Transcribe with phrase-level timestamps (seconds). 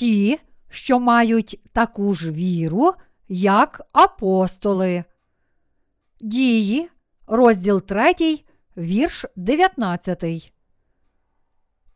[0.00, 0.38] ті,
[0.70, 2.92] що мають таку ж віру,
[3.28, 5.04] як апостоли.
[6.20, 6.88] Дії,
[7.26, 8.14] розділ 3,
[8.76, 10.52] вірш 19.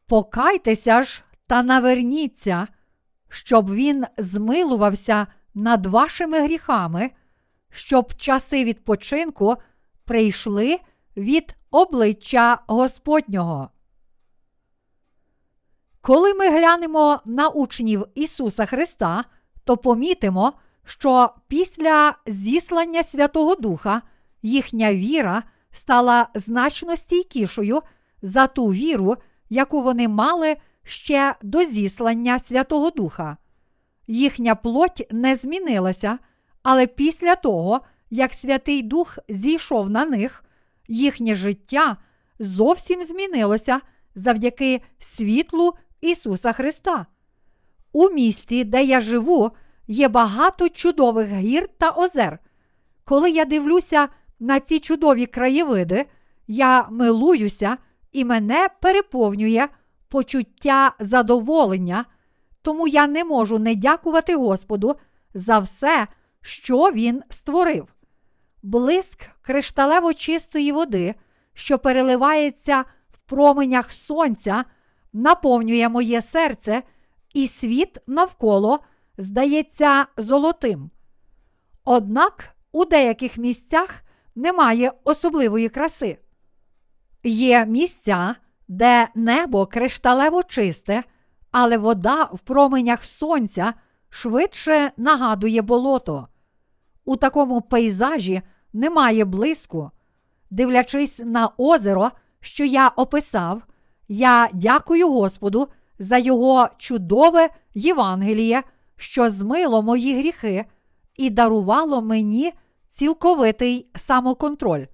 [0.06, 2.66] Покайтеся ж та наверніться,
[3.29, 7.11] щоб він змилувався над вашими гріхами,
[7.71, 9.56] щоб часи відпочинку
[10.05, 10.78] прийшли
[11.16, 13.70] від обличчя Господнього.
[16.06, 19.24] Коли ми глянемо на учнів Ісуса Христа,
[19.64, 20.52] то помітимо,
[20.84, 24.02] що після зіслання Святого Духа
[24.42, 27.82] їхня віра стала значно стійкішою
[28.22, 29.16] за ту віру,
[29.50, 33.36] яку вони мали ще до зіслання Святого Духа.
[34.06, 36.18] Їхня плоть не змінилася,
[36.62, 37.80] але після того,
[38.10, 40.44] як Святий Дух зійшов на них,
[40.89, 41.96] їхнє життя
[42.39, 43.80] зовсім змінилося
[44.14, 45.74] завдяки світлу
[46.05, 47.06] Ісуса Христа.
[47.92, 49.50] У місті, де я живу,
[49.86, 52.38] є багато чудових гір та озер.
[53.05, 54.08] Коли я дивлюся
[54.41, 56.06] на ці чудові краєвиди,
[56.46, 57.77] я милуюся
[58.12, 59.69] і мене переповнює
[60.08, 62.05] почуття задоволення,
[62.62, 64.96] тому я не можу не дякувати Господу
[65.34, 66.06] за все,
[66.41, 67.89] що Він створив.
[68.62, 71.14] Блиск кришталево чистої води,
[71.55, 74.64] що переливається в променях сонця,
[75.15, 76.83] наповнює моє серце,
[77.34, 78.81] і світ навколо
[79.19, 80.91] здається золотим.
[81.84, 84.03] Однак у деяких місцях
[84.35, 86.19] немає особливої краси.
[87.25, 88.35] Є місця,
[88.69, 91.03] де небо кришталево чисте,
[91.51, 93.75] але вода в променях сонця
[94.09, 96.29] швидше нагадує болото.
[97.05, 98.42] У такому пейзажі
[98.73, 99.91] немає блиску.
[100.51, 103.62] Дивлячись на озеро, що я описав,
[104.08, 105.68] я дякую Господу
[105.98, 108.62] за його чудове Євангеліє,
[108.96, 110.64] що змило мої гріхи
[111.17, 112.52] і дарувало мені
[112.89, 114.84] цілковитий самоконтроль.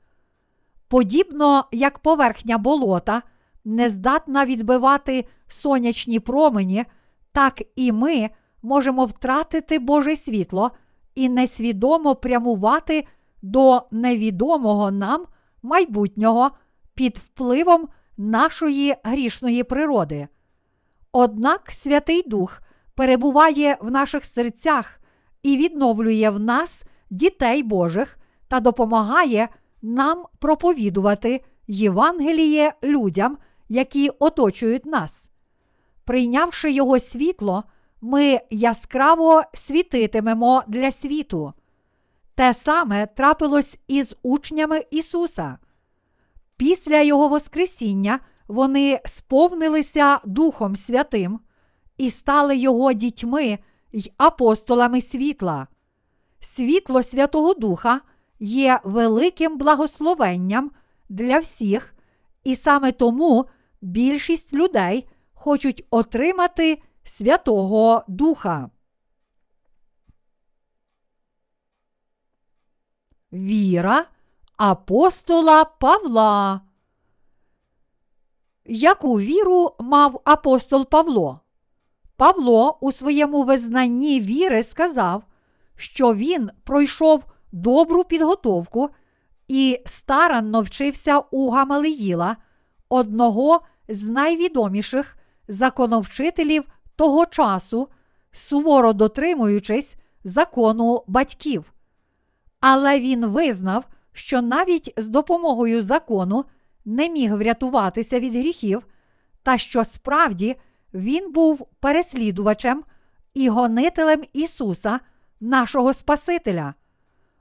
[0.88, 3.22] Подібно як поверхня болота
[3.64, 6.84] не здатна відбивати сонячні промені,
[7.32, 8.30] так і ми
[8.62, 10.70] можемо втратити Боже світло
[11.14, 13.06] і несвідомо прямувати
[13.42, 15.26] до невідомого нам
[15.62, 16.50] майбутнього
[16.94, 17.88] під впливом
[18.20, 20.28] нашої грішної природи.
[21.12, 22.62] Однак Святий Дух
[22.94, 25.00] перебуває в наших серцях
[25.42, 29.48] і відновлює в нас дітей Божих та допомагає
[29.82, 33.38] нам проповідувати Євангеліє людям,
[33.68, 35.30] які оточують нас.
[36.04, 37.64] Прийнявши Його світло,
[38.00, 41.52] ми яскраво світитимемо для світу.
[42.34, 45.58] Те саме трапилось із учнями Ісуса.
[46.60, 51.40] Після Його Воскресіння вони сповнилися Духом Святим
[51.96, 53.58] і стали Його дітьми
[53.92, 55.66] й апостолами світла.
[56.40, 58.00] Світло Святого Духа
[58.40, 60.70] є великим благословенням
[61.08, 61.94] для всіх,
[62.44, 63.46] і саме тому
[63.80, 68.70] більшість людей хочуть отримати Святого Духа.
[73.32, 74.06] Віра
[74.60, 76.60] апостола Павла.
[78.66, 81.40] Яку віру мав апостол Павло?
[82.16, 85.22] Павло у своєму визнанні віри сказав,
[85.76, 88.90] що він пройшов добру підготовку
[89.48, 92.36] і старанно вчився у Гамалиїла,
[92.88, 95.16] одного з найвідоміших
[95.48, 96.64] законовчителів
[96.96, 97.88] того часу,
[98.32, 101.72] суворо дотримуючись закону батьків.
[102.60, 106.44] Але він визнав, що навіть з допомогою закону
[106.84, 108.86] не міг врятуватися від гріхів,
[109.42, 110.56] та що справді
[110.94, 112.84] він був переслідувачем
[113.34, 115.00] і гонителем Ісуса,
[115.40, 116.74] нашого Спасителя.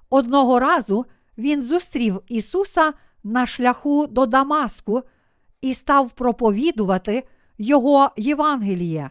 [0.09, 1.05] Одного разу
[1.37, 2.93] він зустрів Ісуса
[3.23, 5.03] на шляху до Дамаску
[5.61, 7.23] і став проповідувати
[7.57, 9.09] Його Євангеліє.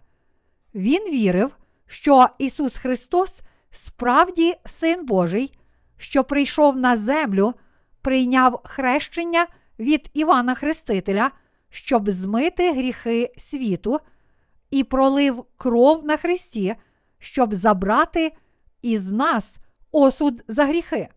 [0.75, 1.56] Він вірив,
[1.87, 5.57] що Ісус Христос справді Син Божий,
[5.98, 7.54] що прийшов на землю,
[8.02, 9.46] прийняв хрещення
[9.78, 11.30] від Івана Хрестителя,
[11.70, 14.00] щоб змити гріхи світу,
[14.70, 16.74] і пролив кров на Христі,
[17.18, 18.32] щоб забрати
[18.82, 19.58] із нас
[19.92, 21.08] осуд за гріхи.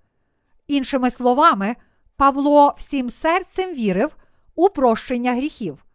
[0.67, 1.75] Іншими словами,
[2.15, 4.15] Павло всім серцем вірив
[4.55, 5.85] у прощення гріхів.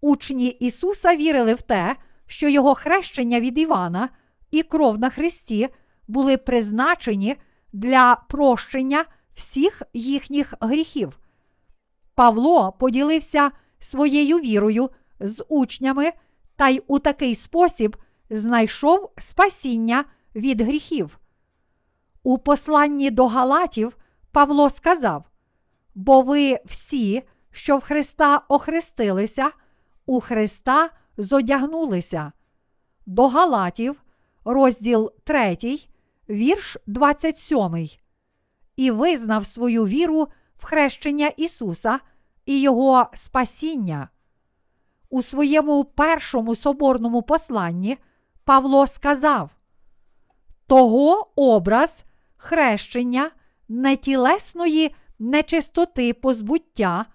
[0.00, 1.96] Учні Ісуса вірили в те,
[2.26, 4.08] що Його хрещення від Івана
[4.50, 5.68] і кров на Христі
[6.08, 7.36] були призначені
[7.76, 11.18] для прощення всіх їхніх гріхів.
[12.14, 14.90] Павло поділився своєю вірою
[15.20, 16.12] з учнями
[16.56, 17.96] та й у такий спосіб
[18.30, 21.18] знайшов спасіння від гріхів.
[22.22, 23.96] У посланні до Галатів
[24.32, 25.24] Павло сказав:
[25.94, 29.50] Бо ви всі, що в Христа охрестилися,
[30.06, 32.32] у Христа зодягнулися.
[33.06, 34.02] До Галатів,
[34.44, 35.56] розділ 3,
[36.30, 37.88] вірш 27.
[38.76, 42.00] І визнав свою віру в хрещення Ісуса
[42.46, 44.08] і Його спасіння.
[45.10, 47.98] У своєму першому соборному посланні
[48.44, 49.50] Павло сказав:
[50.66, 52.04] Того образ
[52.36, 53.30] хрещення
[53.68, 57.06] нетілесної нечистоти позбуття,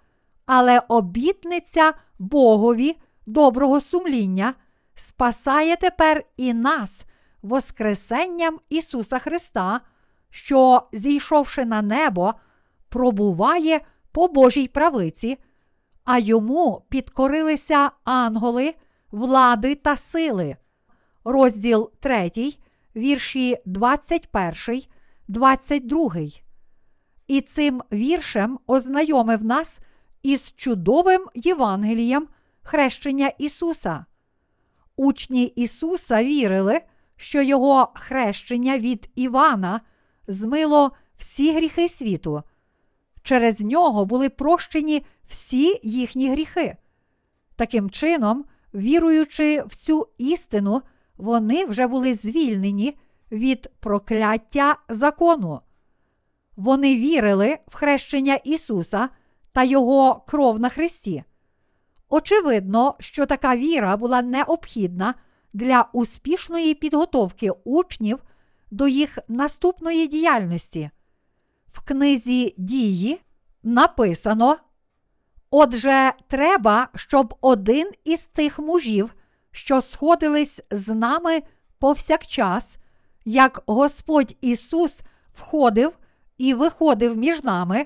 [0.46, 4.54] але обітниця Богові доброго сумління
[4.96, 7.06] спасає тепер і нас
[7.42, 9.82] Воскресенням Ісуса Христа,
[10.30, 12.34] що, зійшовши на небо,
[12.90, 15.38] пробуває по Божій правиці,
[16.04, 18.74] а йому підкорилися ангели,
[19.12, 20.58] влади та сили.
[21.24, 22.32] Розділ 3,
[22.96, 24.84] вірші 21,
[25.28, 26.16] 22.
[27.28, 29.80] І цим віршем ознайомив нас
[30.24, 32.28] із чудовим Євангелієм
[32.62, 34.06] хрещення Ісуса.
[34.96, 36.82] Учні Ісуса вірили,
[37.21, 39.81] що Його хрещення від Івана
[40.27, 42.44] змило всі гріхи світу.
[43.23, 46.77] Через нього були прощені всі їхні гріхи.
[47.56, 50.81] Таким чином, віруючи в цю істину,
[51.18, 52.97] вони вже були звільнені
[53.31, 55.62] від прокляття закону.
[56.56, 59.09] Вони вірили в хрещення Ісуса
[59.51, 61.23] та Його кров на Христі.
[62.09, 65.13] Очевидно, що така віра була необхідна
[65.53, 68.19] для успішної підготовки учнів
[68.71, 70.89] до їх наступної діяльності.
[71.68, 73.21] В книзі дії
[73.63, 74.57] написано:
[75.50, 79.15] Отже, треба, щоб один із тих мужів,
[79.51, 81.42] що сходились з нами
[81.80, 82.77] повсякчас,
[83.25, 85.01] як Господь Ісус
[85.33, 85.97] входив
[86.38, 87.86] і виходив між нами,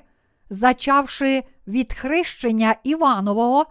[0.49, 3.65] зачавши від хрещення Іванового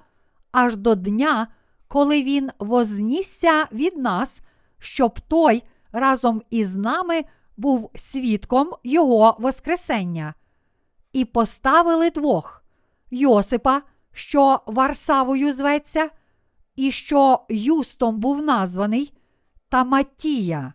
[0.52, 1.46] аж до дня,
[1.94, 4.40] коли Він вознісся від нас,
[4.78, 5.62] щоб той
[5.92, 7.24] разом із нами
[7.56, 10.34] був свідком Його Воскресення,
[11.12, 12.64] і поставили двох
[13.10, 13.82] Йосипа,
[14.12, 16.10] що Варсавою зветься,
[16.76, 19.12] і що Юстом був названий,
[19.68, 20.74] та Маттія.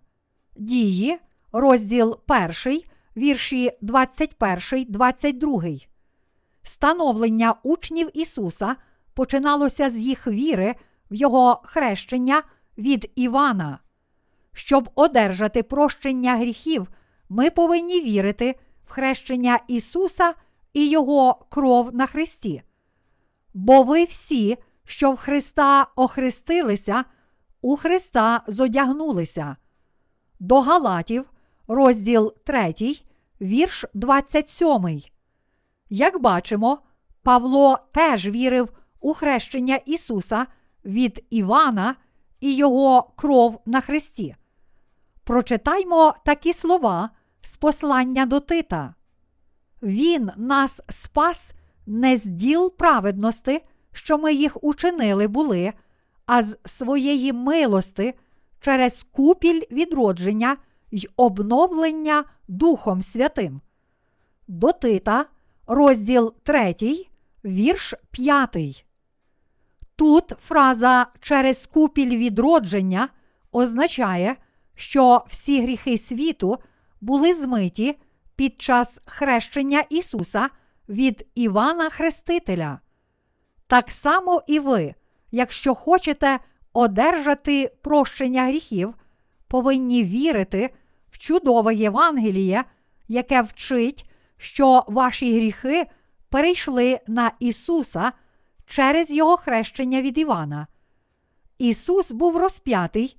[0.56, 1.20] Дії,
[1.52, 2.20] розділ
[2.66, 2.82] 1,
[3.18, 5.64] вірші 21, 22.
[6.64, 8.76] Становлення учнів Ісуса
[9.14, 10.76] починалося з їх віри
[11.12, 12.44] в Його хрещення
[12.78, 13.80] від Івана.
[14.54, 16.88] Щоб одержати прощення гріхів,
[17.30, 20.34] ми повинні вірити в хрещення Ісуса
[20.74, 22.64] і Його кров на Христі.
[23.54, 27.06] Бо ви всі, що в Христа охрестилися,
[27.62, 29.56] у Христа зодягнулися.
[30.40, 31.26] До Галатів,
[31.68, 32.74] розділ 3,
[33.42, 35.02] вірш 27.
[35.90, 36.80] Як бачимо,
[37.24, 38.70] Павло теж вірив
[39.00, 40.46] у хрещення Ісуса
[40.90, 41.96] від Івана
[42.40, 44.36] і Його кров на Христі.
[45.24, 47.10] Прочитаймо такі слова
[47.42, 48.94] з послання до Тита.
[49.82, 51.54] Він нас спас
[51.86, 55.74] не з діл праведності, що ми їх учинили були,
[56.26, 58.14] а з своєї милости
[58.60, 60.58] через купіль відродження
[60.92, 63.62] й обновлення Духом Святим.
[64.48, 65.26] До Тита,
[65.68, 66.76] розділ 3,
[67.46, 68.86] вірш 5.
[70.00, 73.10] Тут фраза через купіль відродження
[73.52, 74.36] означає,
[74.76, 76.58] що всі гріхи світу
[77.02, 77.98] були змиті
[78.36, 80.50] під час хрещення Ісуса
[80.90, 82.80] від Івана Хрестителя.
[83.68, 84.96] Так само і ви,
[85.32, 86.40] якщо хочете
[86.74, 88.94] одержати прощення гріхів,
[89.48, 90.70] повинні вірити
[91.12, 92.64] в чудове Євангеліє,
[93.08, 95.86] яке вчить, що ваші гріхи
[96.30, 98.12] перейшли на Ісуса
[98.70, 100.68] через Його хрещення від Івана.
[101.58, 103.18] Ісус був розп'ятий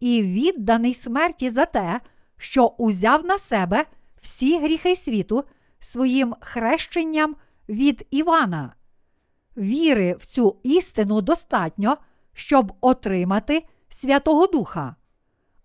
[0.00, 2.00] і відданий смерті за те,
[2.36, 3.84] що узяв на себе
[4.20, 5.44] всі гріхи світу
[5.80, 7.36] своїм хрещенням
[7.68, 8.74] від Івана.
[9.56, 11.96] Віри в цю істину достатньо,
[12.32, 14.96] щоб отримати Святого Духа.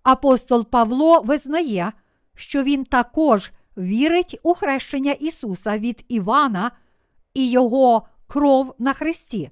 [0.03, 1.91] Апостол Павло визнає,
[2.36, 6.72] що він також вірить у хрещення Ісуса від Івана
[7.34, 9.51] і Його кров на Христі.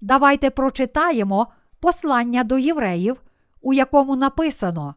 [0.00, 1.46] Давайте прочитаємо
[1.80, 3.22] послання до євреїв,
[3.60, 4.94] у якому написано: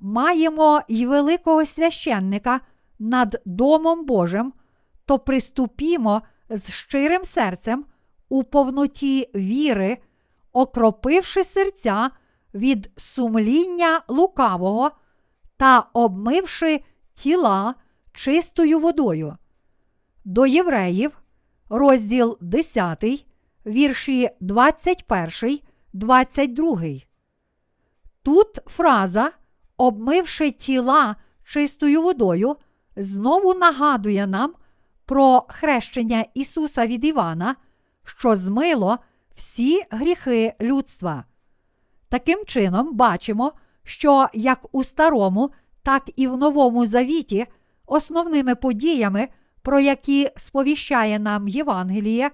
[0.00, 2.60] Маємо й великого священника
[2.98, 4.52] над Домом Божим,
[5.06, 7.84] то приступімо з щирим серцем
[8.28, 9.98] у повноті віри,
[10.52, 12.10] окропивши серця
[12.54, 14.90] від сумління лукавого
[15.56, 16.80] та обмивши
[17.14, 17.74] тіла
[18.12, 19.36] чистою водою.
[20.24, 21.19] До євреїв,
[21.70, 23.04] розділ 10,
[23.66, 25.60] вірші 21,
[25.92, 26.80] 22.
[28.22, 29.32] Тут фраза,
[29.76, 32.56] обмивши тіла чистою водою,
[32.96, 34.54] знову нагадує нам
[35.04, 37.56] про хрещення Ісуса від Івана,
[38.04, 38.98] що змило
[39.34, 41.24] всі гріхи людства.
[42.08, 43.52] Таким чином, бачимо,
[43.84, 45.50] що як у Старому,
[45.82, 47.46] так і в Новому Завіті
[47.86, 49.28] основними подіями,
[49.62, 52.30] про які сповіщає нам Євангеліє,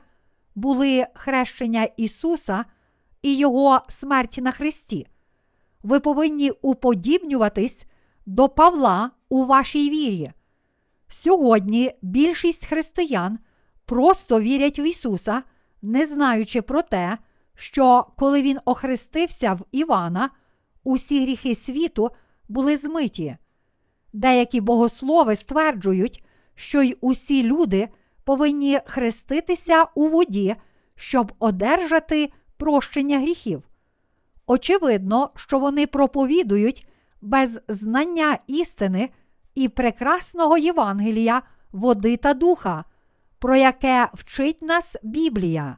[0.55, 2.65] були хрещення Ісуса
[3.23, 5.07] і Його смерть на Христі.
[5.83, 7.87] Ви повинні уподібнюватись
[8.27, 10.33] до Павла у вашій вірі.
[11.09, 13.39] Сьогодні більшість християн
[13.85, 15.43] просто вірять в Ісуса,
[15.83, 17.19] не знаючи про те,
[17.55, 20.31] що коли Він охрестився в Івана,
[20.85, 22.11] усі гріхи світу
[22.49, 23.37] були змиті.
[24.13, 26.25] Деякі богослови стверджують,
[26.57, 27.89] що й усі люди
[28.25, 30.57] повинні хреститися у воді,
[30.95, 33.63] щоб одержати прощення гріхів.
[34.47, 36.89] Очевидно, що вони проповідують
[37.21, 39.11] без знання істини
[39.55, 42.85] і прекрасного Євангелія, води та духа,
[43.39, 45.77] про яке вчить нас Біблія.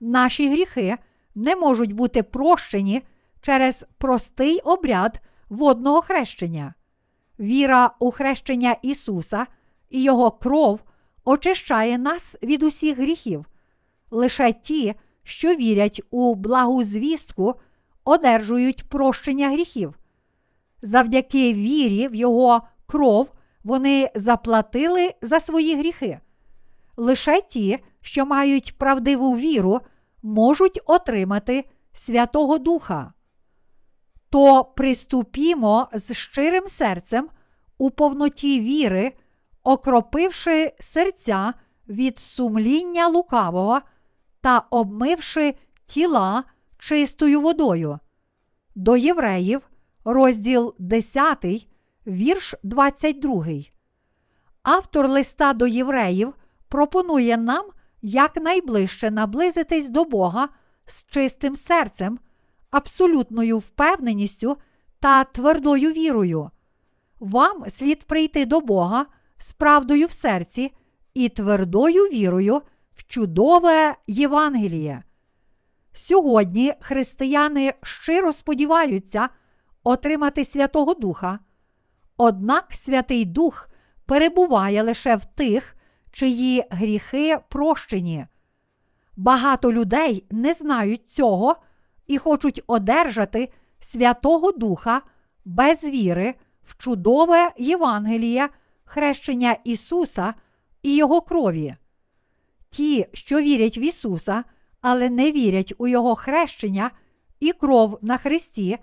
[0.00, 0.96] Наші гріхи
[1.34, 3.02] не можуть бути прощені
[3.40, 6.74] через простий обряд водного хрещення.
[7.40, 9.46] Віра у хрещення Ісуса
[9.90, 10.80] і Його кров
[11.24, 13.46] очищає нас від усіх гріхів.
[14.10, 17.54] Лише ті, що вірять у благу звістку,
[18.04, 19.98] одержують прощення гріхів.
[20.82, 23.30] Завдяки вірі в Його кров
[23.64, 26.20] вони заплатили за свої гріхи.
[26.96, 29.80] Лише ті, що мають правдиву віру,
[30.22, 33.12] можуть отримати Святого Духа.
[34.30, 37.28] То приступімо з щирим серцем
[37.78, 39.12] у повноті віри,
[39.62, 41.54] окропивши серця
[41.88, 43.80] від сумління лукавого
[44.40, 45.54] та обмивши
[45.86, 46.44] тіла
[46.78, 47.98] чистою водою.
[48.74, 49.62] До євреїв,
[50.04, 51.68] розділ 10,
[52.06, 53.46] вірш 22.
[54.62, 56.34] Автор листа до євреїв
[56.68, 57.66] пропонує нам
[58.02, 60.48] якнайближче наблизитись до Бога
[60.86, 62.18] з чистим серцем,
[62.70, 64.56] абсолютною впевненістю
[65.00, 66.50] та твердою вірою.
[67.20, 69.06] Вам слід прийти до Бога
[69.38, 70.72] з правдою в серці
[71.14, 72.62] і твердою вірою
[72.94, 75.02] в чудове Євангеліє.
[75.92, 79.28] Сьогодні християни щиро сподіваються
[79.84, 81.38] отримати Святого Духа,
[82.16, 83.68] однак Святий Дух
[84.06, 85.76] перебуває лише в тих,
[86.12, 88.26] чиї гріхи прощені.
[89.16, 91.56] Багато людей не знають цього
[92.06, 95.02] і хочуть одержати Святого Духа
[95.44, 98.48] без віри в чудове Євангеліє,
[98.88, 100.34] хрещення Ісуса
[100.82, 101.76] і Його крові.
[102.70, 104.44] Ті, що вірять в Ісуса,
[104.80, 106.90] але не вірять у Його хрещення
[107.40, 108.78] і кров на Христі,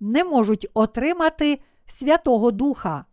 [0.00, 3.04] не можуть отримати Святого Духа.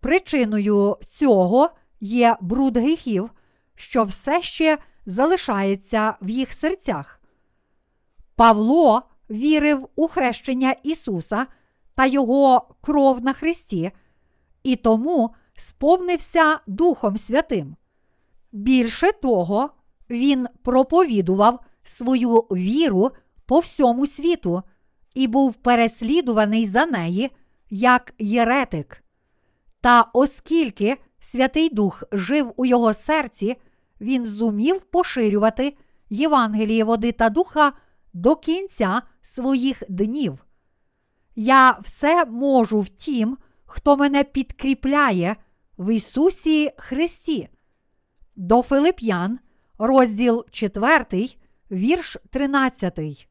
[0.00, 1.70] Причиною цього
[2.00, 3.30] є бруд гріхів,
[3.74, 7.20] що все ще залишається в їх серцях.
[8.36, 11.46] Павло вірив у хрещення Ісуса
[11.94, 13.90] та Його кров на Христі,
[14.62, 17.76] і тому сповнився Духом Святим.
[18.52, 19.70] Більше того,
[20.10, 23.10] він проповідував свою віру
[23.46, 24.62] по всьому світу
[25.14, 27.30] і був переслідуваний за неї
[27.70, 29.04] як єретик.
[29.80, 33.56] Та оскільки Святий Дух жив у його серці,
[34.00, 35.76] він зумів поширювати
[36.10, 37.72] Євангеліє води та духа
[38.12, 40.46] до кінця своїх днів.
[41.36, 45.36] Я все можу в тім, хто мене підкріпляє
[45.78, 47.48] в Ісусі Христі.
[48.36, 49.38] До Филип'ян,
[49.78, 51.28] розділ 4,
[51.70, 53.28] вірш 13.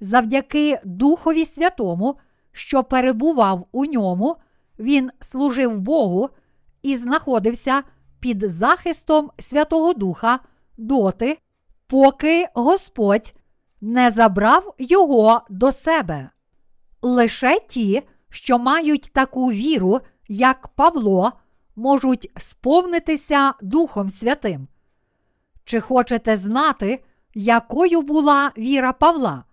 [0.00, 2.18] Завдяки Духові Святому,
[2.52, 4.36] що перебував у ньому,
[4.78, 6.28] він служив Богу
[6.82, 7.82] і знаходився
[8.20, 10.40] під захистом Святого Духа
[10.76, 11.38] доти,
[11.86, 13.34] поки Господь
[13.80, 16.30] не забрав його до себе.
[17.02, 21.32] Лише ті, що мають таку віру, як Павло,
[21.76, 24.68] можуть сповнитися Духом Святим.
[25.64, 27.04] Чи хочете знати,
[27.34, 29.44] якою була віра Павла?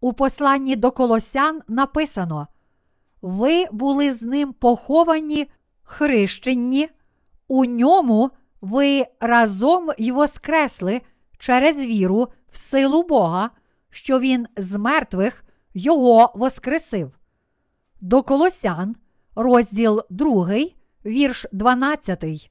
[0.00, 2.48] У посланні до Колосян написано:
[3.22, 5.50] Ви були з ним поховані,
[5.82, 6.88] хрещенні,
[7.48, 8.30] у ньому
[8.60, 11.00] ви разом й воскресли
[11.38, 13.50] через віру в силу Бога,
[13.90, 15.44] що Він з мертвих
[15.74, 17.18] Його воскресив.
[18.00, 18.96] До Колосян,
[19.34, 20.54] розділ 2,
[21.06, 22.50] вірш 12.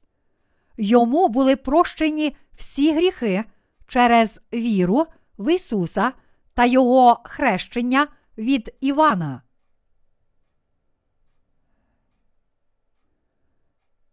[0.76, 3.44] Йому були прощені всі гріхи
[3.86, 5.06] через віру
[5.38, 6.12] в Ісуса
[6.54, 8.08] та Його хрещення
[8.38, 9.42] від Івана.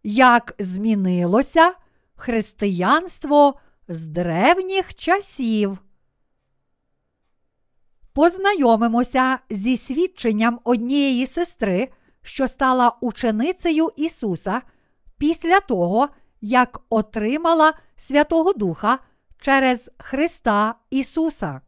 [0.02, 1.74] Як змінилося
[2.14, 5.78] християнство з древніх часів?
[8.12, 11.88] Познайомимося зі свідченням однієї сестри,
[12.22, 14.62] що стала ученицею Ісуса
[15.18, 16.08] після того,
[16.40, 18.98] як отримала Святого Духа
[19.40, 21.60] через Христа Ісуса.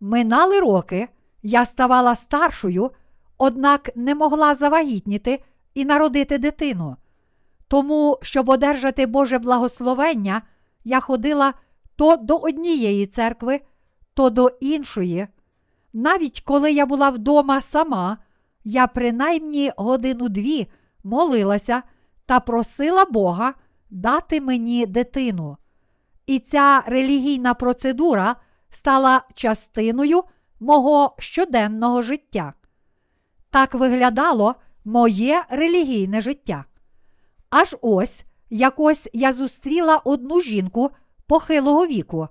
[0.00, 1.08] Минали роки
[1.42, 2.90] я ставала старшою,
[3.38, 6.96] однак не могла завагітніти і народити дитину.
[7.68, 10.42] Тому, щоб одержати Боже благословення,
[10.84, 11.54] я ходила
[11.96, 13.60] то до однієї церкви,
[14.14, 15.26] то до іншої.
[15.92, 18.18] Навіть коли я була вдома сама,
[18.64, 20.66] я принаймні годину-дві
[21.04, 21.82] молилася
[22.26, 23.54] та просила Бога
[23.90, 25.56] дати мені дитину.
[26.26, 28.36] І ця релігійна процедура
[28.70, 30.22] стала частиною
[30.60, 32.52] мого щоденного життя.
[33.50, 34.54] Так виглядало
[34.84, 36.64] моє релігійне життя.
[37.50, 40.90] Аж ось якось я зустріла одну жінку
[41.26, 42.28] похилого віку.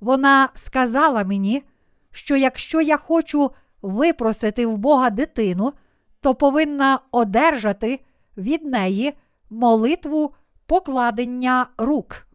[0.00, 1.62] Вона сказала мені,
[2.10, 3.50] що якщо я хочу
[3.84, 5.72] випросити в Бога дитину,
[6.20, 8.00] то повинна одержати
[8.36, 9.12] від неї
[9.50, 10.34] молитву
[10.66, 12.26] покладення рук.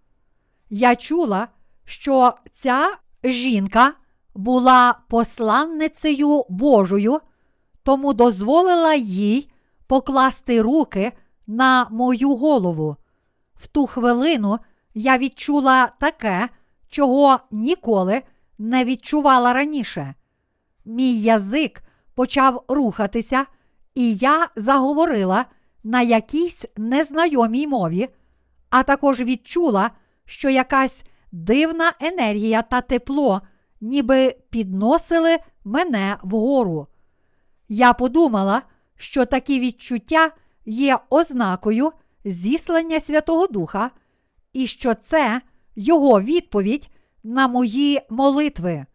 [0.70, 1.48] Я чула,
[1.86, 3.94] що ця жінка
[4.36, 7.20] була посланницею Божою,
[7.84, 9.52] тому дозволила їй
[9.88, 11.12] покласти руки
[11.48, 12.96] на мою голову.
[13.56, 14.60] В ту хвилину
[14.94, 16.50] я відчула таке,
[16.90, 18.22] чого ніколи
[18.58, 20.14] не відчувала раніше.
[20.90, 21.84] Мій язик
[22.16, 23.46] почав рухатися,
[23.96, 25.46] і я заговорила
[25.84, 28.08] на якійсь незнайомій мові,
[28.70, 29.92] а також відчула,
[30.26, 33.42] що якась дивна енергія та тепло
[33.82, 36.88] ніби підносили мене вгору.
[37.68, 38.62] Я подумала,
[38.96, 40.32] що такі відчуття
[40.66, 41.92] є ознакою
[42.26, 43.92] зіслання Святого Духа,
[44.54, 45.42] і що це
[45.76, 46.90] його відповідь
[47.24, 48.86] на мої молитви.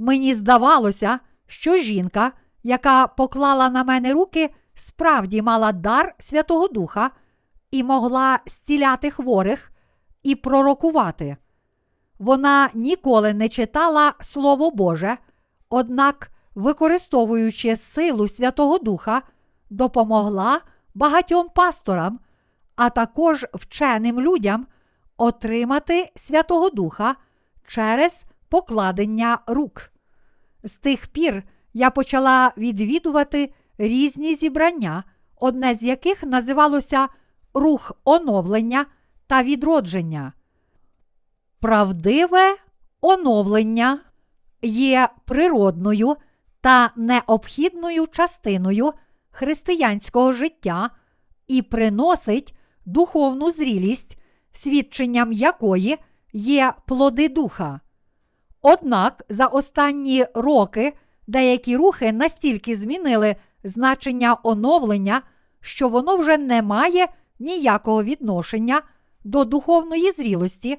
[0.00, 2.32] Мені здавалося, що жінка,
[2.62, 7.10] яка поклала на мене руки, справді мала дар Святого Духа
[7.70, 9.72] і могла зціляти хворих
[10.22, 11.36] і пророкувати.
[12.18, 15.16] Вона ніколи не читала Слово Боже,
[15.68, 19.22] однак, використовуючи силу Святого Духа,
[19.70, 20.60] допомогла
[20.94, 22.20] багатьом пасторам,
[22.76, 24.66] а також вченим людям
[25.16, 27.16] отримати Святого Духа
[27.66, 29.89] через покладення рук.
[30.64, 31.42] З тих пір
[31.74, 35.04] я почала відвідувати різні зібрання,
[35.36, 37.08] одне з яких називалося
[37.54, 38.86] Рух оновлення
[39.26, 40.32] та відродження.
[41.60, 42.56] Правдиве
[43.00, 44.00] оновлення
[44.62, 46.16] є природною
[46.60, 48.92] та необхідною частиною
[49.30, 50.90] християнського життя
[51.48, 52.54] і приносить
[52.86, 54.18] духовну зрілість,
[54.52, 55.98] свідченням якої
[56.32, 57.80] є плоди духа.
[58.62, 60.92] Однак за останні роки
[61.26, 65.22] деякі рухи настільки змінили значення оновлення,
[65.60, 68.82] що воно вже не має ніякого відношення
[69.24, 70.78] до духовної зрілості,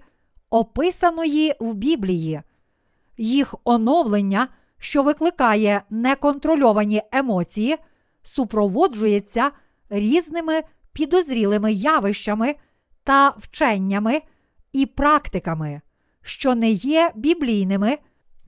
[0.50, 2.42] описаної в Біблії.
[3.18, 7.78] Їх оновлення, що викликає неконтрольовані емоції,
[8.24, 9.52] супроводжується
[9.90, 10.62] різними
[10.94, 12.56] підозрілими явищами
[13.04, 14.22] та вченнями
[14.74, 15.82] і практиками,
[16.22, 17.98] що не є біблійними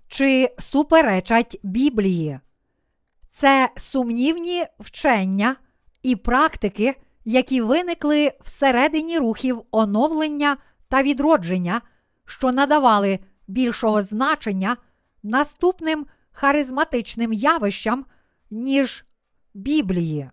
[0.07, 2.39] чи суперечать Біблії.
[3.29, 5.55] Це сумнівні вчення
[6.03, 10.57] і практики, які виникли всередині рухів оновлення
[10.87, 11.81] та відродження,
[12.25, 14.77] що надавали більшого значення
[15.23, 18.05] наступним харизматичним явищам,
[18.51, 19.05] ніж
[19.53, 20.29] Біблії,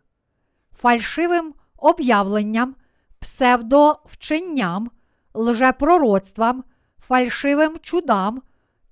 [0.76, 2.74] фальшивим об'явленням,
[3.18, 4.90] псевдовченням,
[5.35, 6.64] лжепророцтвам,
[7.11, 8.42] фальшивим чудам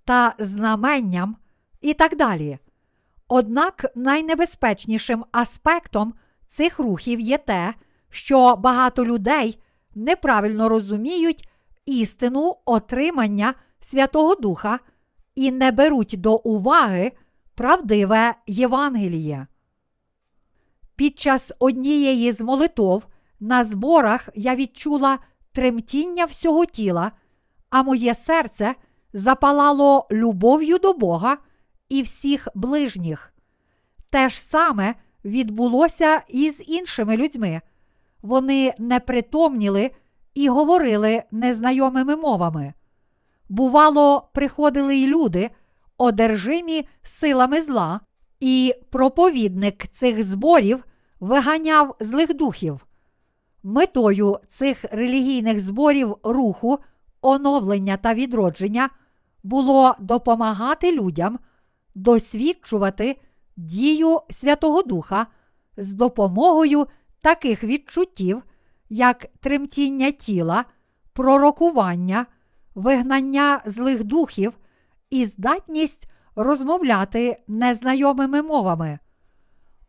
[0.04, 1.36] та знаменням
[1.80, 2.58] і так далі.
[3.28, 6.14] Однак найнебезпечнішим аспектом
[6.46, 7.74] цих рухів є те,
[8.10, 9.58] що багато людей
[9.94, 11.48] неправильно розуміють
[11.86, 14.78] істину отримання Святого Духа
[15.34, 17.12] і не беруть до уваги
[17.54, 19.46] правдиве Євангеліє.
[20.96, 23.06] Під час однієї з молитов
[23.40, 25.18] на зборах я відчула
[25.52, 27.12] тремтіння всього тіла,
[27.70, 28.74] а моє серце
[29.12, 31.38] запалало любов'ю до Бога
[31.88, 33.32] і всіх ближніх.
[34.10, 37.60] Те ж саме відбулося і з іншими людьми.
[38.22, 39.90] Вони не притомніли
[40.34, 42.74] і говорили незнайомими мовами.
[43.48, 45.50] Бувало, приходили й люди,
[45.98, 48.00] одержимі силами зла,
[48.40, 50.84] і проповідник цих зборів
[51.20, 52.86] виганяв злих духів.
[53.62, 56.78] Метою цих релігійних зборів руху,
[57.20, 58.90] оновлення та відродження
[59.42, 61.38] було допомагати людям
[61.94, 63.20] досвідчувати
[63.56, 65.26] дію Святого Духа
[65.76, 66.86] з допомогою
[67.20, 68.42] таких відчуттів,
[68.88, 70.64] як тремтіння тіла,
[71.12, 72.26] пророкування,
[72.74, 74.52] вигнання злих духів
[75.10, 78.98] і здатність розмовляти незнайомими мовами.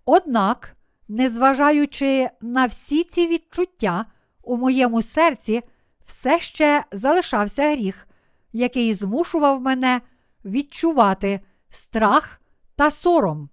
[0.05, 0.75] Однак,
[1.07, 4.05] незважаючи на всі ці відчуття,
[4.43, 5.61] у моєму серці
[6.09, 8.07] все ще залишався гріх,
[8.53, 10.01] який змушував мене
[10.45, 12.41] відчувати страх
[12.75, 13.49] та сором.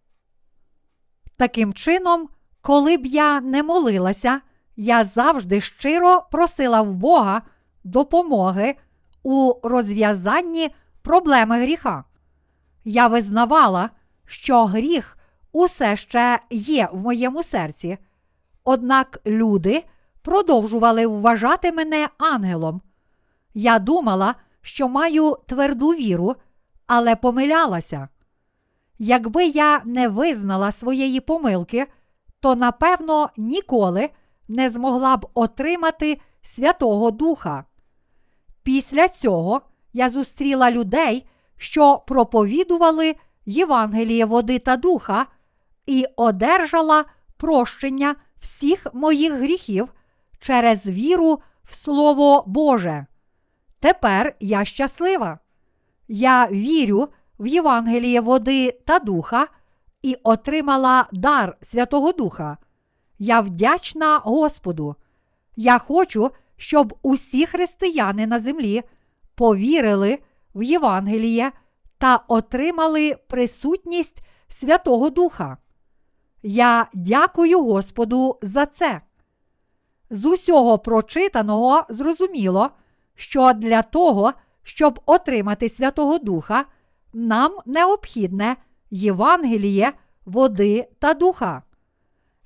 [1.36, 2.28] Таким чином,
[2.60, 4.40] коли б я не молилася,
[4.76, 7.42] я завжди щиро просила в Бога
[7.84, 8.74] допомоги
[9.22, 12.04] у розв'язанні проблеми гріха.
[12.84, 13.90] Я визнавала,
[14.26, 15.18] що гріх
[15.52, 17.98] усе ще є в моєму серці,
[18.64, 19.84] однак люди
[20.26, 22.80] продовжували вважати мене ангелом.
[23.54, 26.36] Я думала, що маю тверду віру,
[26.86, 28.08] але помилялася.
[28.98, 31.86] Якби я не визнала своєї помилки,
[32.40, 34.10] то напевно ніколи
[34.48, 37.64] не змогла б отримати Святого Духа.
[38.62, 39.60] Після цього
[39.92, 45.26] я зустріла людей, що проповідували Євангеліє води та духа,
[45.86, 47.04] і одержала
[47.36, 49.88] прощення всіх моїх гріхів
[50.46, 53.06] через віру в Слово Боже.
[53.80, 55.38] Тепер я щаслива.
[56.08, 59.48] Я вірю в Євангеліє води та духа
[60.02, 62.56] і отримала дар Святого Духа.
[63.18, 64.96] Я вдячна Господу.
[65.56, 68.82] Я хочу, щоб усі християни на землі
[69.34, 70.18] повірили
[70.54, 71.52] в Євангеліє
[71.98, 75.56] та отримали присутність Святого Духа.
[76.42, 79.00] Я дякую Господу за це.
[80.10, 82.70] З усього прочитаного зрозуміло,
[83.14, 86.64] що для того, щоб отримати Святого Духа,
[87.12, 88.56] нам необхідне
[88.90, 89.92] Євангеліє,
[90.24, 91.62] води та духа.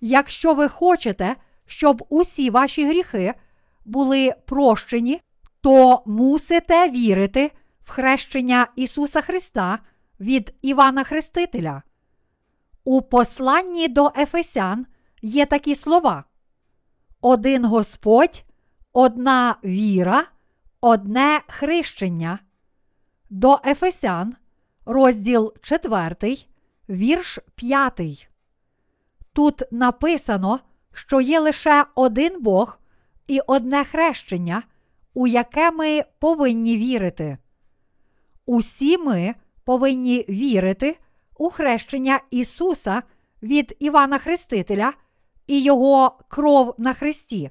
[0.01, 3.35] Якщо ви хочете, щоб усі ваші гріхи
[3.85, 5.21] були прощені,
[5.61, 9.79] то мусите вірити в хрещення Ісуса Христа
[10.21, 11.83] від Івана Хрестителя.
[12.85, 14.87] У посланні до Ефесян
[15.23, 16.25] є такі слова:
[17.23, 18.45] Один Господь,
[18.93, 20.27] одна віра,
[20.81, 22.39] одне хрещення.
[23.31, 24.35] До Ефесян,
[24.87, 26.37] розділ 4,
[26.89, 28.29] вірш 5.
[29.33, 30.61] Тут написано,
[30.93, 32.79] що є лише один Бог
[33.27, 34.63] і одне хрещення,
[35.15, 37.39] у яке ми повинні вірити.
[38.47, 40.99] Усі ми повинні вірити
[41.39, 43.03] у хрещення Ісуса
[43.43, 44.93] від Івана Хрестителя
[45.51, 47.51] і Його кров на Христі,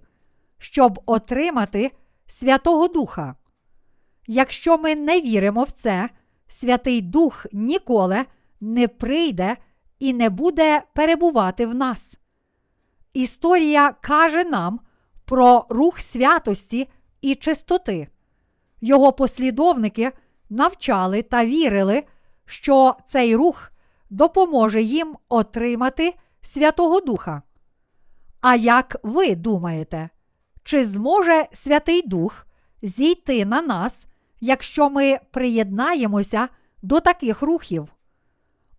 [0.58, 1.92] щоб отримати
[2.28, 3.36] Святого Духа.
[4.28, 6.10] Якщо ми не віримо в це,
[6.48, 8.26] Святий Дух ніколи
[8.62, 9.58] не прийде
[10.00, 12.18] і не буде перебувати в нас.
[13.14, 14.80] Історія каже нам
[15.26, 16.90] про рух святості
[17.22, 18.08] і чистоти.
[18.82, 20.12] Його послідовники
[20.50, 22.04] навчали та вірили,
[22.46, 23.72] що цей рух
[24.10, 27.42] допоможе їм отримати Святого Духа.
[28.42, 30.10] А як ви думаєте,
[30.64, 32.48] чи зможе Святий Дух
[32.82, 34.08] зійти на нас,
[34.42, 36.48] якщо ми приєднаємося
[36.82, 37.88] до таких рухів?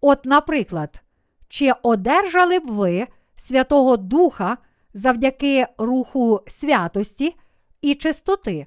[0.00, 1.00] От, наприклад,
[1.48, 4.58] чи одержали б ви Святого Духа
[4.94, 7.36] завдяки руху святості
[7.80, 8.66] і чистоти?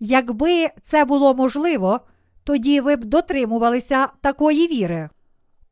[0.00, 2.00] Якби це було можливо,
[2.44, 5.08] тоді ви б дотримувалися такої віри.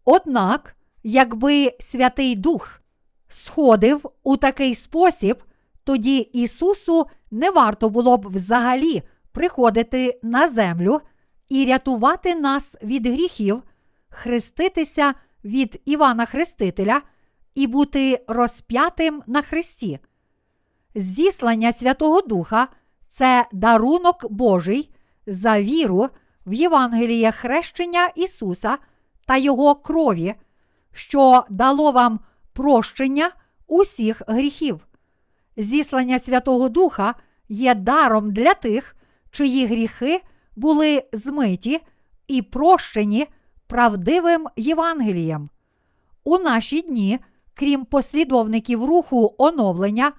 [0.04, 2.80] Однак, якби Святий Дух
[3.34, 5.42] сходив у такий спосіб,
[5.84, 11.00] тоді Ісусу не варто було б взагалі приходити на землю
[11.48, 13.62] і рятувати нас від гріхів,
[14.08, 17.02] хреститися від Івана Хрестителя
[17.54, 19.98] і бути розп'ятим на Христі.
[20.94, 22.68] Зіслання Святого Духа
[23.08, 24.94] це дарунок Божий
[25.26, 26.08] за віру
[26.46, 28.78] в Євангеліє хрещення Ісуса
[29.26, 30.34] та Його крові,
[30.92, 32.20] що дало вам
[32.54, 33.30] прощення
[33.66, 34.80] усіх гріхів.
[35.56, 37.14] Зіслання Святого Духа
[37.48, 38.96] є даром для тих,
[39.30, 40.20] чиї гріхи
[40.56, 41.80] були змиті
[42.28, 43.26] і прощені
[43.66, 45.48] правдивим Євангелієм.
[46.24, 47.18] У наші дні,
[47.54, 50.12] крім послідовників руху оновлення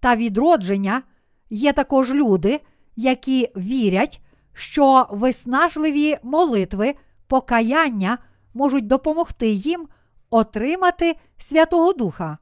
[0.00, 1.02] та відродження,
[1.50, 2.60] є також люди,
[2.96, 4.20] які вірять,
[4.52, 6.94] що виснажливі молитви,
[7.26, 8.18] покаяння
[8.54, 9.88] можуть допомогти їм
[10.32, 12.38] отримати Святого Духа.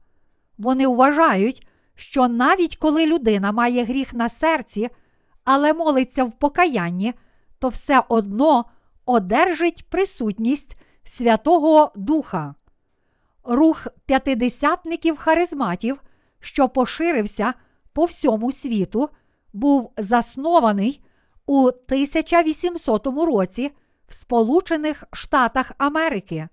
[0.57, 4.89] Вони вважають, що навіть коли людина має гріх на серці,
[5.43, 7.13] але молиться в покаянні,
[7.59, 8.65] то все одно
[9.05, 12.55] одержить присутність Святого Духа.
[13.43, 16.01] Рух п'ятидесятників харизматів,
[16.39, 17.53] що поширився
[17.93, 19.09] по всьому світу,
[19.53, 21.03] був заснований
[21.45, 23.71] у 1800 році
[24.07, 26.49] в Сполучених Штатах Америки.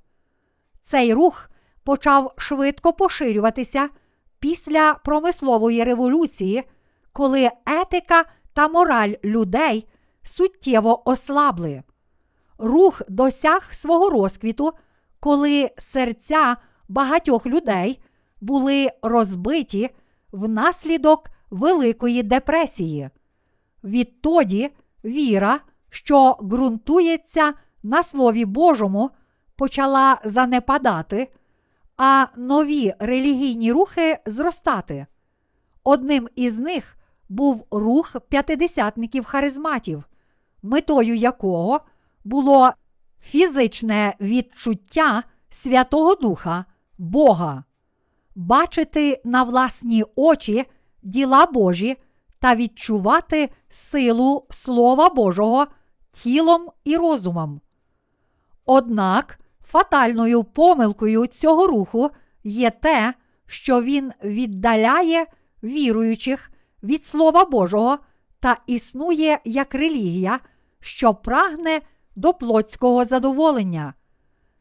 [0.88, 1.50] Цей рух
[1.84, 3.88] почав швидко поширюватися
[4.40, 6.64] після промислової революції,
[7.12, 9.88] коли етика та мораль людей
[10.22, 11.82] суттєво ослабли.
[12.58, 14.72] Рух досяг свого розквіту,
[15.20, 16.56] коли серця
[16.88, 18.00] багатьох людей
[18.40, 19.90] були розбиті
[20.32, 23.10] внаслідок Великої депресії.
[23.84, 24.70] Відтоді
[25.04, 29.10] віра, що ґрунтується на Слові Божому,
[29.58, 31.32] почала занепадати,
[31.96, 35.06] а нові релігійні рухи зростати.
[35.84, 36.96] Одним із них
[37.28, 40.04] був рух п'ятидесятників харизматів,
[40.62, 41.80] метою якого
[42.24, 42.70] було
[43.20, 46.64] фізичне відчуття Святого Духа,
[46.98, 47.64] Бога,
[48.34, 50.66] бачити на власні очі
[51.02, 51.96] діла Божі
[52.38, 55.66] та відчувати силу Слова Божого
[56.10, 57.60] тілом і розумом.
[58.66, 62.10] Однак фатальною помилкою цього руху
[62.44, 63.14] є те,
[63.46, 65.26] що він віддаляє
[65.62, 66.50] віруючих
[66.82, 67.98] від Слова Божого
[68.40, 70.40] та існує як релігія,
[70.80, 71.80] що прагне
[72.16, 73.94] до плотського задоволення.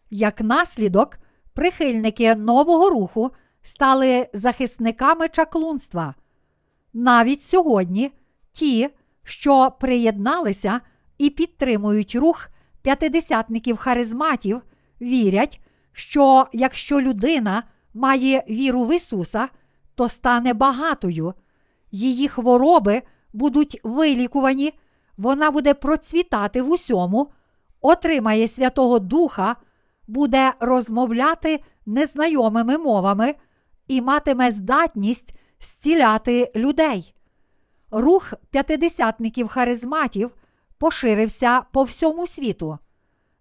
[0.10, 1.17] Як наслідок,
[1.54, 6.15] прихильники нового руху стали захисниками чаклунства.
[6.93, 8.12] Навіть сьогодні
[8.52, 8.89] ті,
[9.24, 10.82] що приєдналися
[11.17, 12.50] і підтримують рух
[12.82, 14.62] п'ятидесятників харизматів,
[15.02, 19.50] вірять, що якщо людина має віру в Ісуса,
[19.96, 21.34] то стане багатою,
[21.92, 23.02] її хвороби
[23.34, 24.74] будуть вилікувані,
[25.18, 27.32] вона буде процвітати в усьому,
[27.82, 29.56] отримає Святого Духа,
[30.08, 33.36] буде розмовляти незнайомими мовами
[33.88, 37.14] і матиме здатність зціляти людей.
[37.92, 40.32] Рух п'ятидесятників харизматів
[40.78, 42.78] поширився по всьому світу.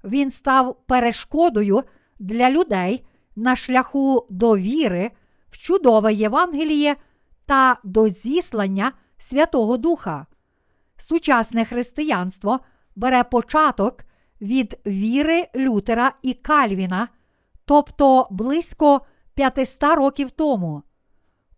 [0.07, 1.83] Він став перешкодою
[2.19, 5.11] для людей на шляху до віри
[5.51, 6.97] в чудове Євангеліє
[7.47, 10.27] та до зіслання Святого Духа.
[10.97, 12.61] Сучасне християнство
[12.97, 14.05] бере початок
[14.41, 17.09] від віри Лютера і Кальвіна,
[17.65, 19.01] тобто близько
[19.35, 20.83] 500 років тому.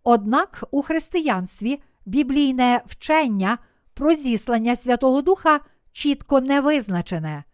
[0.04, 3.58] Однак у християнстві біблійне вчення
[3.94, 5.60] про зіслання Святого Духа
[5.92, 7.44] чітко не визначене.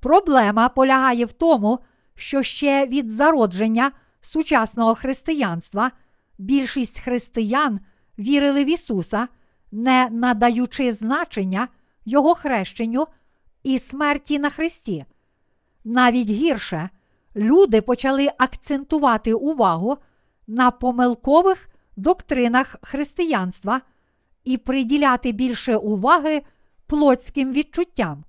[0.00, 1.78] Проблема полягає в тому,
[2.14, 5.90] що ще від зародження сучасного християнства
[6.38, 7.80] більшість християн
[8.18, 9.28] вірили в Ісуса,
[9.72, 11.68] не надаючи значення
[12.04, 13.06] Його хрещенню
[13.62, 15.04] і смерті на Христі.
[15.84, 16.90] Навіть гірше,
[17.36, 19.98] люди почали акцентувати увагу
[20.46, 23.80] на помилкових доктринах християнства
[24.44, 26.42] і приділяти більше уваги
[26.86, 28.24] плотським відчуттям.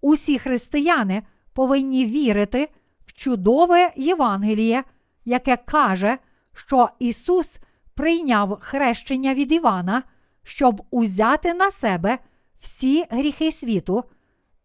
[0.00, 2.68] Усі християни повинні вірити
[3.06, 4.84] в чудове Євангеліє,
[5.24, 6.18] яке каже,
[6.54, 7.58] що Ісус
[7.94, 10.02] прийняв хрещення від Івана,
[10.42, 12.18] щоб узяти на себе
[12.60, 14.04] всі гріхи світу,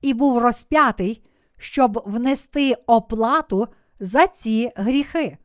[0.02, 1.24] і був розп'ятий,
[1.58, 3.68] щоб внести оплату
[4.00, 5.38] за ці гріхи.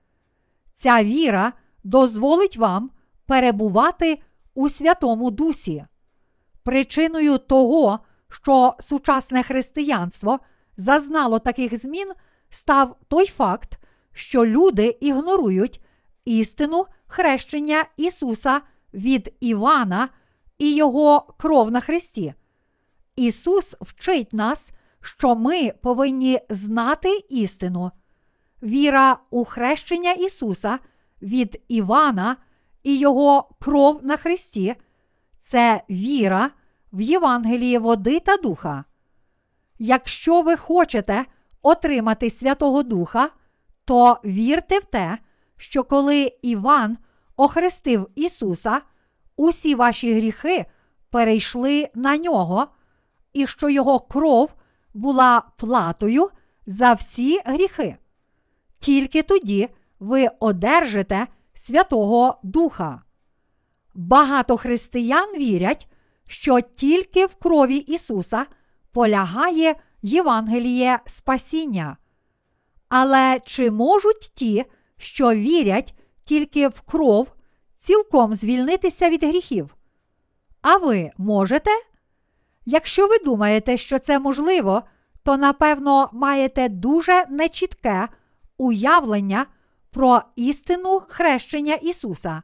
[0.72, 1.52] Ця віра
[1.84, 2.90] дозволить вам
[3.26, 4.18] перебувати
[4.54, 5.84] у Святому Дусі.
[6.62, 7.98] Причиною того,
[8.28, 10.38] що сучасне християнство
[10.76, 12.12] зазнало таких змін,
[12.50, 13.78] став той факт,
[14.12, 15.84] що люди ігнорують
[16.24, 18.60] істину хрещення Ісуса
[18.94, 20.08] від Івана
[20.58, 22.34] і Його кров на Христі.
[23.16, 27.90] Ісус вчить нас, що ми повинні знати істину.
[28.62, 30.78] Віра у хрещення Ісуса
[31.22, 32.36] від Івана
[32.82, 34.74] і Його кров на Христі
[35.38, 36.50] це віра
[36.92, 38.84] в Євангелії води та духа.
[39.78, 41.24] Якщо ви хочете
[41.62, 43.30] отримати Святого Духа,
[43.84, 45.18] то вірте в те,
[45.56, 46.98] що коли Іван
[47.36, 48.80] охрестив Ісуса,
[49.36, 50.66] усі ваші гріхи
[51.10, 52.66] перейшли на нього,
[53.32, 54.54] і що Його кров
[54.94, 56.30] була платою
[56.66, 57.96] за всі гріхи.
[58.78, 59.68] Тільки тоді
[60.00, 63.02] ви одержите Святого Духа.
[63.94, 65.87] Багато християн вірять,
[66.28, 68.46] що тільки в крові Ісуса
[68.92, 71.96] полягає Євангеліє спасіння.
[72.88, 74.64] Але чи можуть ті,
[74.98, 77.32] що вірять тільки в кров,
[77.76, 79.76] цілком звільнитися від гріхів?
[80.62, 81.70] А ви можете?
[82.66, 84.82] Якщо ви думаєте, що це можливо,
[85.22, 88.08] то напевно маєте дуже нечітке
[88.58, 89.46] уявлення
[89.90, 92.42] про істину хрещення Ісуса.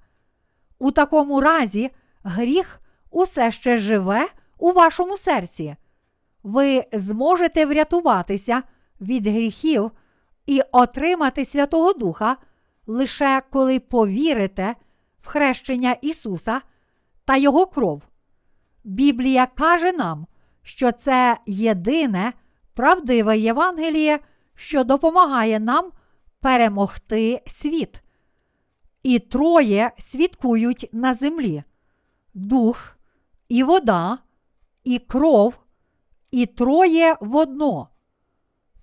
[0.78, 1.90] У такому разі
[2.22, 2.80] гріх
[3.14, 5.76] усе ще живе у вашому серці.
[6.42, 8.62] Ви зможете врятуватися
[9.00, 9.90] від гріхів
[10.46, 12.36] і отримати Святого Духа
[12.86, 14.74] лише коли повірите
[15.18, 16.60] в хрещення Ісуса
[17.24, 18.02] та Його кров.
[18.84, 20.26] Біблія каже нам,
[20.62, 22.32] що це єдине
[22.74, 24.18] правдиве Євангеліє,
[24.54, 25.90] що допомагає нам
[26.40, 28.02] перемогти світ.
[29.02, 31.62] І троє свідкують на землі:
[32.34, 32.93] дух,
[33.48, 34.18] і вода,
[34.84, 35.58] і кров,
[36.30, 37.88] і троє водно.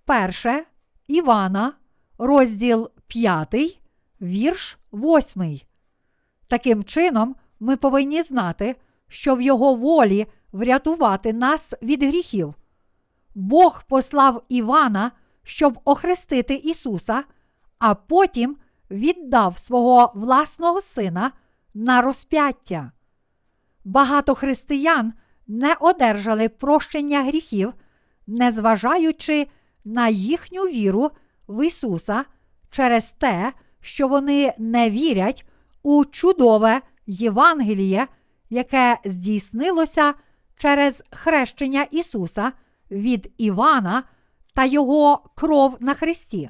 [0.06, 0.66] Перше
[1.08, 1.74] Івана,
[2.18, 3.56] розділ 5,
[4.22, 5.60] вірш 8.
[6.48, 8.76] Таким чином, ми повинні знати,
[9.08, 12.56] що в Його волі врятувати нас від гріхів.
[13.36, 15.12] Бог послав Івана,
[15.44, 17.24] щоб охрестити Ісуса,
[17.80, 18.58] а потім
[18.92, 21.32] віддав свого власного сина
[21.74, 22.92] на розп'яття.
[23.84, 25.14] Багато християн
[25.48, 27.74] не одержали прощення гріхів,
[28.28, 29.48] незважаючи
[29.86, 31.12] на їхню віру
[31.48, 32.26] в Ісуса
[32.70, 35.46] через те, що вони не вірять
[35.84, 38.08] у чудове Євангеліє,
[38.50, 40.14] яке здійснилося
[40.58, 42.52] через хрещення Ісуса
[42.92, 44.04] від Івана
[44.54, 46.50] та Його кров на Христі.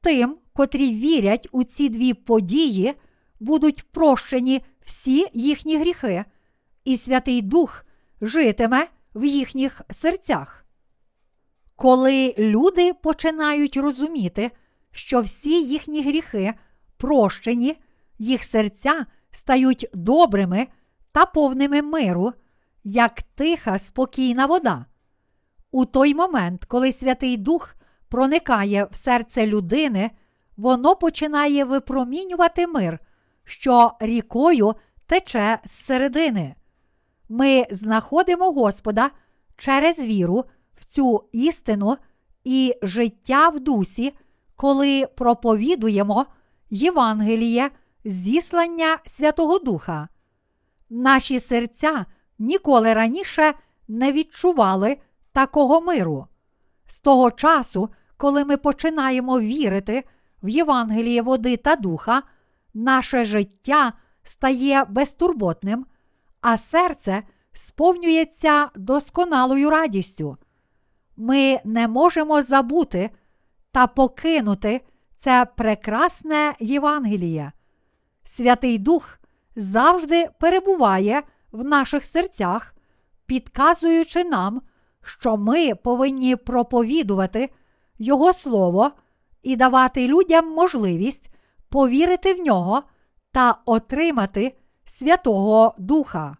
[0.00, 2.94] Тим, котрі вірять у ці дві події,
[3.40, 6.24] будуть прощені всі їхні гріхи,
[6.84, 7.84] і Святий Дух
[8.20, 10.64] житиме в їхніх серцях.
[11.76, 14.50] Коли люди починають розуміти,
[14.90, 16.54] що всі їхні гріхи
[16.96, 17.76] прощені,
[18.18, 20.66] їх серця стають добрими
[21.12, 22.32] та повними миру,
[22.84, 24.86] як тиха, спокійна вода.
[25.70, 27.74] У той момент, коли Святий Дух
[28.08, 30.10] проникає в серце людини,
[30.56, 32.98] воно починає випромінювати мир,
[33.46, 34.74] що рікою
[35.06, 36.54] тече з середини.
[37.28, 39.10] Ми знаходимо Господа
[39.56, 41.96] через віру в цю істину
[42.44, 44.14] і життя в дусі,
[44.56, 46.26] коли проповідуємо
[46.70, 47.70] Євангеліє,
[48.04, 50.08] зіслання Святого Духа.
[50.90, 52.06] Наші серця
[52.38, 53.54] ніколи раніше
[53.88, 54.96] не відчували
[55.32, 56.26] такого миру.
[56.86, 60.04] З того часу, коли ми починаємо вірити
[60.42, 62.22] в Євангеліє води та духа,
[62.76, 65.86] наше життя стає безтурботним,
[66.40, 70.36] а серце сповнюється досконалою радістю.
[71.16, 73.10] Ми не можемо забути
[73.72, 74.80] та покинути
[75.14, 77.52] це прекрасне Євангеліє.
[78.24, 79.18] Святий Дух
[79.56, 82.74] завжди перебуває в наших серцях,
[83.26, 84.62] підказуючи нам,
[85.02, 87.50] що ми повинні проповідувати
[87.98, 88.90] Його Слово
[89.42, 91.30] і давати людям можливість
[91.76, 92.82] повірити в нього
[93.32, 96.36] та отримати Святого Духа.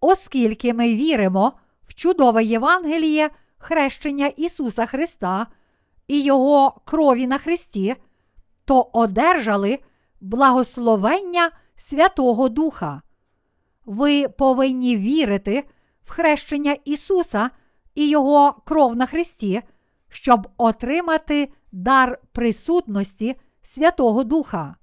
[0.00, 1.52] Оскільки ми віримо
[1.88, 5.46] в чудове Євангеліє хрещення Ісуса Христа
[6.08, 7.96] і Його крові на Христі,
[8.64, 9.78] то одержали
[10.20, 13.02] благословення Святого Духа.
[13.84, 15.64] Ви повинні вірити
[16.04, 17.50] в хрещення Ісуса
[17.94, 19.62] і Його кров на Христі,
[20.08, 23.36] щоб отримати дар присутності
[23.66, 24.76] Святого Духа.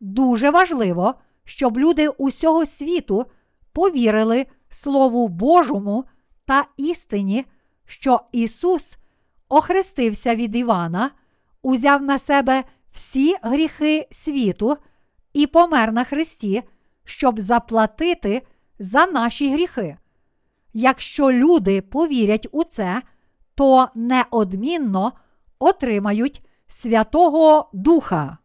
[0.00, 1.14] Дуже важливо,
[1.44, 3.26] щоб люди усього світу
[3.72, 6.04] повірили Слову Божому
[6.44, 7.44] та істині,
[7.86, 8.98] що Ісус
[9.48, 11.10] охрестився від Івана,
[11.62, 14.76] узяв на себе всі гріхи світу
[15.32, 16.62] і помер на Христі,
[17.04, 18.42] щоб заплатити
[18.78, 19.96] за наші гріхи.
[20.72, 23.02] Якщо люди повірять у це,
[23.54, 25.12] то неодмінно
[25.58, 28.38] отримають Святого Духа.